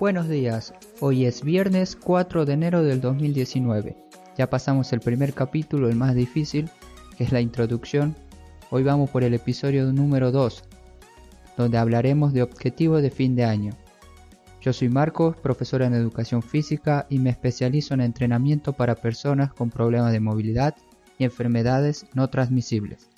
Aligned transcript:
Buenos 0.00 0.28
días, 0.28 0.74
hoy 1.00 1.26
es 1.26 1.42
viernes 1.42 1.96
4 1.96 2.44
de 2.44 2.52
enero 2.52 2.84
del 2.84 3.00
2019. 3.00 3.96
Ya 4.36 4.48
pasamos 4.48 4.92
el 4.92 5.00
primer 5.00 5.34
capítulo, 5.34 5.88
el 5.88 5.96
más 5.96 6.14
difícil, 6.14 6.70
que 7.16 7.24
es 7.24 7.32
la 7.32 7.40
introducción. 7.40 8.14
Hoy 8.70 8.84
vamos 8.84 9.10
por 9.10 9.24
el 9.24 9.34
episodio 9.34 9.92
número 9.92 10.30
2, 10.30 10.62
donde 11.56 11.78
hablaremos 11.78 12.32
de 12.32 12.44
objetivos 12.44 13.02
de 13.02 13.10
fin 13.10 13.34
de 13.34 13.44
año. 13.44 13.72
Yo 14.60 14.72
soy 14.72 14.88
Marcos, 14.88 15.36
profesor 15.36 15.82
en 15.82 15.94
educación 15.94 16.44
física 16.44 17.08
y 17.10 17.18
me 17.18 17.30
especializo 17.30 17.94
en 17.94 18.02
entrenamiento 18.02 18.74
para 18.74 18.94
personas 18.94 19.52
con 19.52 19.68
problemas 19.68 20.12
de 20.12 20.20
movilidad 20.20 20.76
y 21.18 21.24
enfermedades 21.24 22.06
no 22.14 22.30
transmisibles. 22.30 23.10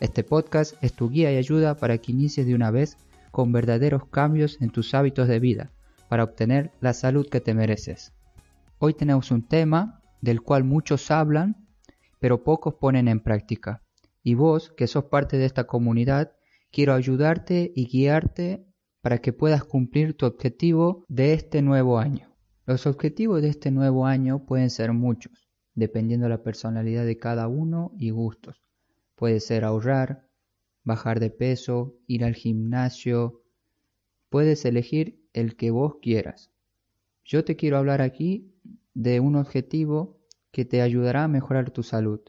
Este 0.00 0.24
podcast 0.24 0.74
es 0.82 0.94
tu 0.94 1.10
guía 1.10 1.32
y 1.32 1.36
ayuda 1.36 1.76
para 1.76 1.98
que 1.98 2.10
inicies 2.10 2.44
de 2.44 2.56
una 2.56 2.72
vez 2.72 2.96
con 3.30 3.52
verdaderos 3.52 4.08
cambios 4.08 4.58
en 4.60 4.70
tus 4.70 4.94
hábitos 4.94 5.28
de 5.28 5.38
vida 5.38 5.70
para 6.08 6.24
obtener 6.24 6.72
la 6.80 6.92
salud 6.92 7.28
que 7.28 7.40
te 7.40 7.54
mereces. 7.54 8.12
Hoy 8.78 8.94
tenemos 8.94 9.30
un 9.30 9.46
tema 9.46 10.02
del 10.20 10.42
cual 10.42 10.64
muchos 10.64 11.10
hablan, 11.10 11.68
pero 12.18 12.44
pocos 12.44 12.74
ponen 12.74 13.08
en 13.08 13.20
práctica. 13.20 13.82
Y 14.22 14.34
vos, 14.34 14.72
que 14.76 14.86
sos 14.86 15.04
parte 15.04 15.36
de 15.36 15.44
esta 15.44 15.64
comunidad, 15.64 16.32
quiero 16.70 16.94
ayudarte 16.94 17.72
y 17.74 17.86
guiarte 17.86 18.66
para 19.00 19.18
que 19.18 19.32
puedas 19.32 19.64
cumplir 19.64 20.16
tu 20.16 20.26
objetivo 20.26 21.04
de 21.08 21.34
este 21.34 21.60
nuevo 21.60 21.98
año. 21.98 22.34
Los 22.66 22.86
objetivos 22.86 23.42
de 23.42 23.48
este 23.48 23.70
nuevo 23.70 24.06
año 24.06 24.46
pueden 24.46 24.70
ser 24.70 24.92
muchos, 24.94 25.50
dependiendo 25.74 26.24
de 26.24 26.30
la 26.30 26.42
personalidad 26.42 27.04
de 27.04 27.18
cada 27.18 27.46
uno 27.48 27.92
y 27.98 28.10
gustos. 28.10 28.62
Puede 29.14 29.40
ser 29.40 29.64
ahorrar, 29.64 30.26
bajar 30.84 31.20
de 31.20 31.30
peso, 31.30 31.96
ir 32.06 32.24
al 32.24 32.34
gimnasio. 32.34 33.42
Puedes 34.30 34.64
elegir 34.64 35.23
el 35.34 35.56
que 35.56 35.70
vos 35.70 35.96
quieras. 36.00 36.50
Yo 37.24 37.44
te 37.44 37.56
quiero 37.56 37.76
hablar 37.76 38.00
aquí 38.00 38.54
de 38.94 39.20
un 39.20 39.36
objetivo 39.36 40.18
que 40.50 40.64
te 40.64 40.80
ayudará 40.80 41.24
a 41.24 41.28
mejorar 41.28 41.70
tu 41.70 41.82
salud, 41.82 42.20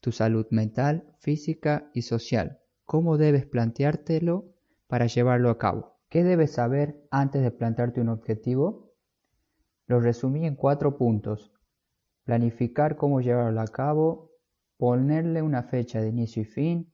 tu 0.00 0.12
salud 0.12 0.46
mental, 0.50 1.16
física 1.18 1.90
y 1.94 2.02
social. 2.02 2.60
¿Cómo 2.84 3.18
debes 3.18 3.46
planteártelo 3.46 4.54
para 4.86 5.06
llevarlo 5.06 5.50
a 5.50 5.58
cabo? 5.58 5.96
¿Qué 6.08 6.22
debes 6.22 6.52
saber 6.52 7.02
antes 7.10 7.42
de 7.42 7.50
plantearte 7.50 8.00
un 8.00 8.10
objetivo? 8.10 8.92
Lo 9.86 10.00
resumí 10.00 10.46
en 10.46 10.54
cuatro 10.54 10.96
puntos. 10.96 11.52
Planificar 12.24 12.96
cómo 12.96 13.20
llevarlo 13.20 13.60
a 13.60 13.66
cabo, 13.66 14.32
ponerle 14.76 15.42
una 15.42 15.62
fecha 15.62 16.00
de 16.00 16.08
inicio 16.08 16.42
y 16.42 16.44
fin, 16.44 16.92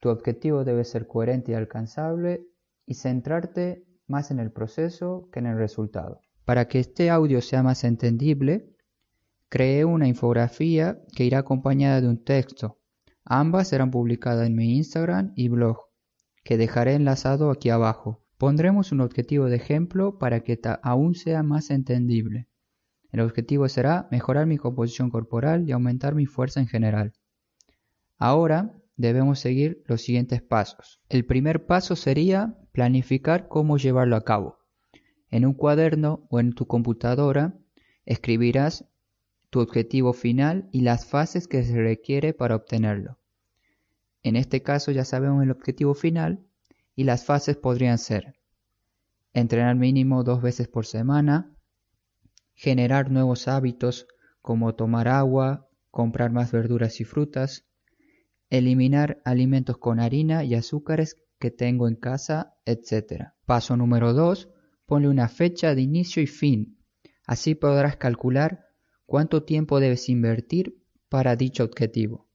tu 0.00 0.10
objetivo 0.10 0.64
debe 0.64 0.84
ser 0.84 1.06
coherente 1.06 1.52
y 1.52 1.54
alcanzable 1.54 2.46
y 2.86 2.94
centrarte 2.94 3.87
más 4.08 4.30
en 4.30 4.40
el 4.40 4.50
proceso 4.50 5.28
que 5.32 5.38
en 5.38 5.46
el 5.46 5.56
resultado. 5.56 6.20
Para 6.44 6.66
que 6.66 6.78
este 6.78 7.10
audio 7.10 7.40
sea 7.40 7.62
más 7.62 7.84
entendible, 7.84 8.74
creé 9.48 9.84
una 9.84 10.08
infografía 10.08 11.02
que 11.14 11.24
irá 11.24 11.38
acompañada 11.38 12.00
de 12.00 12.08
un 12.08 12.24
texto. 12.24 12.78
Ambas 13.24 13.68
serán 13.68 13.90
publicadas 13.90 14.46
en 14.46 14.56
mi 14.56 14.76
Instagram 14.76 15.32
y 15.36 15.48
blog, 15.48 15.78
que 16.44 16.56
dejaré 16.56 16.94
enlazado 16.94 17.50
aquí 17.50 17.70
abajo. 17.70 18.24
Pondremos 18.38 18.92
un 18.92 19.00
objetivo 19.00 19.46
de 19.46 19.56
ejemplo 19.56 20.18
para 20.18 20.40
que 20.40 20.58
aún 20.82 21.14
sea 21.14 21.42
más 21.42 21.70
entendible. 21.70 22.48
El 23.10 23.20
objetivo 23.20 23.68
será 23.68 24.08
mejorar 24.10 24.46
mi 24.46 24.58
composición 24.58 25.10
corporal 25.10 25.68
y 25.68 25.72
aumentar 25.72 26.14
mi 26.14 26.26
fuerza 26.26 26.60
en 26.60 26.66
general. 26.66 27.12
Ahora 28.16 28.74
debemos 28.96 29.38
seguir 29.38 29.82
los 29.86 30.02
siguientes 30.02 30.42
pasos. 30.42 31.00
El 31.08 31.24
primer 31.24 31.66
paso 31.66 31.96
sería 31.96 32.56
planificar 32.78 33.48
cómo 33.48 33.76
llevarlo 33.76 34.14
a 34.14 34.22
cabo. 34.22 34.60
En 35.30 35.44
un 35.44 35.52
cuaderno 35.52 36.28
o 36.30 36.38
en 36.38 36.52
tu 36.52 36.68
computadora 36.68 37.58
escribirás 38.06 38.84
tu 39.50 39.58
objetivo 39.58 40.12
final 40.12 40.68
y 40.70 40.82
las 40.82 41.04
fases 41.04 41.48
que 41.48 41.64
se 41.64 41.76
requiere 41.76 42.34
para 42.34 42.54
obtenerlo. 42.54 43.18
En 44.22 44.36
este 44.36 44.62
caso 44.62 44.92
ya 44.92 45.04
sabemos 45.04 45.42
el 45.42 45.50
objetivo 45.50 45.92
final 45.92 46.46
y 46.94 47.02
las 47.02 47.24
fases 47.24 47.56
podrían 47.56 47.98
ser 47.98 48.36
entrenar 49.32 49.74
mínimo 49.74 50.22
dos 50.22 50.40
veces 50.40 50.68
por 50.68 50.86
semana, 50.86 51.50
generar 52.54 53.10
nuevos 53.10 53.48
hábitos 53.48 54.06
como 54.40 54.76
tomar 54.76 55.08
agua, 55.08 55.68
comprar 55.90 56.30
más 56.30 56.52
verduras 56.52 57.00
y 57.00 57.04
frutas, 57.04 57.66
eliminar 58.50 59.20
alimentos 59.24 59.78
con 59.78 59.98
harina 59.98 60.44
y 60.44 60.54
azúcares 60.54 61.16
que 61.38 61.50
tengo 61.50 61.88
en 61.88 61.96
casa, 61.96 62.56
etc. 62.64 63.30
Paso 63.46 63.76
número 63.76 64.12
2. 64.12 64.48
Ponle 64.86 65.08
una 65.08 65.28
fecha 65.28 65.74
de 65.74 65.82
inicio 65.82 66.22
y 66.22 66.26
fin. 66.26 66.78
Así 67.26 67.54
podrás 67.54 67.96
calcular 67.96 68.66
cuánto 69.06 69.44
tiempo 69.44 69.80
debes 69.80 70.08
invertir 70.08 70.82
para 71.08 71.36
dicho 71.36 71.64
objetivo. 71.64 72.28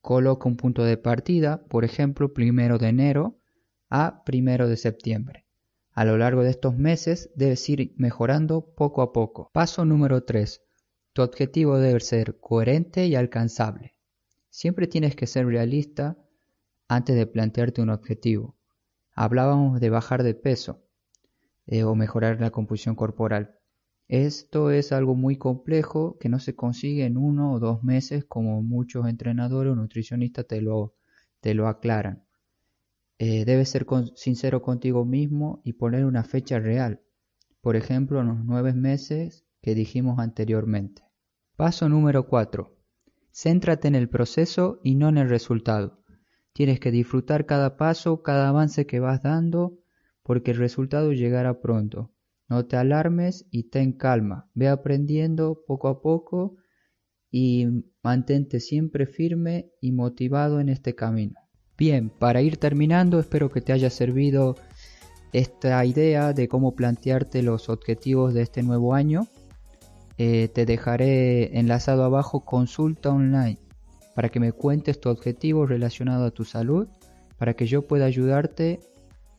Coloca 0.00 0.48
un 0.48 0.56
punto 0.56 0.84
de 0.84 0.96
partida, 0.96 1.64
por 1.66 1.84
ejemplo, 1.84 2.32
primero 2.32 2.78
de 2.78 2.88
enero 2.88 3.40
a 3.90 4.22
primero 4.24 4.68
de 4.68 4.76
septiembre. 4.76 5.44
A 5.92 6.04
lo 6.04 6.16
largo 6.16 6.44
de 6.44 6.50
estos 6.50 6.76
meses 6.76 7.30
debes 7.34 7.68
ir 7.68 7.92
mejorando 7.96 8.72
poco 8.76 9.02
a 9.02 9.12
poco. 9.12 9.50
Paso 9.52 9.84
número 9.84 10.24
3. 10.24 10.62
Tu 11.12 11.22
objetivo 11.22 11.78
debe 11.78 12.00
ser 12.00 12.38
coherente 12.38 13.06
y 13.06 13.16
alcanzable. 13.16 13.94
Siempre 14.48 14.86
tienes 14.86 15.16
que 15.16 15.26
ser 15.26 15.46
realista 15.46 16.16
antes 16.88 17.14
de 17.16 17.26
plantearte 17.26 17.82
un 17.82 17.90
objetivo. 17.90 18.56
Hablábamos 19.14 19.80
de 19.80 19.90
bajar 19.90 20.22
de 20.22 20.34
peso 20.34 20.82
eh, 21.66 21.84
o 21.84 21.94
mejorar 21.94 22.40
la 22.40 22.50
composición 22.50 22.96
corporal. 22.96 23.58
Esto 24.08 24.70
es 24.70 24.90
algo 24.90 25.14
muy 25.14 25.36
complejo 25.36 26.18
que 26.18 26.30
no 26.30 26.40
se 26.40 26.56
consigue 26.56 27.04
en 27.04 27.18
uno 27.18 27.52
o 27.52 27.60
dos 27.60 27.84
meses 27.84 28.24
como 28.24 28.62
muchos 28.62 29.06
entrenadores 29.06 29.72
o 29.72 29.76
nutricionistas 29.76 30.46
te 30.46 30.62
lo, 30.62 30.94
te 31.40 31.52
lo 31.52 31.68
aclaran. 31.68 32.24
Eh, 33.18 33.44
debes 33.44 33.68
ser 33.68 33.86
sincero 34.14 34.62
contigo 34.62 35.04
mismo 35.04 35.60
y 35.62 35.74
poner 35.74 36.06
una 36.06 36.24
fecha 36.24 36.58
real. 36.58 37.02
Por 37.60 37.76
ejemplo, 37.76 38.20
en 38.20 38.28
los 38.28 38.44
nueve 38.44 38.72
meses 38.72 39.44
que 39.60 39.74
dijimos 39.74 40.20
anteriormente. 40.20 41.02
Paso 41.56 41.88
número 41.88 42.28
4. 42.28 42.74
Céntrate 43.32 43.88
en 43.88 43.96
el 43.96 44.08
proceso 44.08 44.80
y 44.82 44.94
no 44.94 45.08
en 45.08 45.18
el 45.18 45.28
resultado. 45.28 45.98
Tienes 46.58 46.80
que 46.80 46.90
disfrutar 46.90 47.46
cada 47.46 47.76
paso, 47.76 48.24
cada 48.24 48.48
avance 48.48 48.84
que 48.84 48.98
vas 48.98 49.22
dando, 49.22 49.78
porque 50.24 50.50
el 50.50 50.56
resultado 50.56 51.12
llegará 51.12 51.60
pronto. 51.60 52.10
No 52.48 52.66
te 52.66 52.74
alarmes 52.76 53.46
y 53.52 53.70
ten 53.70 53.92
calma. 53.92 54.50
Ve 54.54 54.66
aprendiendo 54.66 55.62
poco 55.68 55.86
a 55.86 56.02
poco 56.02 56.56
y 57.30 57.68
mantente 58.02 58.58
siempre 58.58 59.06
firme 59.06 59.70
y 59.80 59.92
motivado 59.92 60.58
en 60.58 60.68
este 60.68 60.96
camino. 60.96 61.38
Bien, 61.78 62.10
para 62.10 62.42
ir 62.42 62.56
terminando, 62.56 63.20
espero 63.20 63.50
que 63.50 63.60
te 63.60 63.72
haya 63.72 63.88
servido 63.88 64.56
esta 65.32 65.84
idea 65.84 66.32
de 66.32 66.48
cómo 66.48 66.74
plantearte 66.74 67.44
los 67.44 67.68
objetivos 67.68 68.34
de 68.34 68.42
este 68.42 68.64
nuevo 68.64 68.94
año. 68.94 69.28
Eh, 70.16 70.48
te 70.48 70.66
dejaré 70.66 71.56
enlazado 71.56 72.02
abajo 72.02 72.44
consulta 72.44 73.10
online 73.10 73.67
para 74.18 74.30
que 74.30 74.40
me 74.40 74.50
cuentes 74.50 75.00
tu 75.00 75.10
objetivo 75.10 75.64
relacionado 75.64 76.24
a 76.24 76.32
tu 76.32 76.44
salud, 76.44 76.88
para 77.36 77.54
que 77.54 77.66
yo 77.66 77.86
pueda 77.86 78.06
ayudarte 78.06 78.80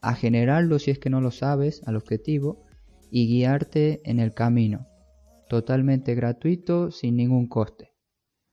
a 0.01 0.15
generarlo 0.15 0.79
si 0.79 0.89
es 0.89 0.99
que 0.99 1.09
no 1.09 1.19
lo 1.19 1.31
sabes, 1.31 1.81
al 1.85 1.97
objetivo, 1.97 2.63
y 3.11 3.27
guiarte 3.27 3.99
en 4.09 4.21
el 4.21 4.33
camino. 4.33 4.87
Totalmente 5.49 6.15
gratuito, 6.15 6.91
sin 6.91 7.17
ningún 7.17 7.49
coste. 7.49 7.91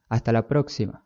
Hasta 0.08 0.32
la 0.32 0.48
próxima. 0.48 1.04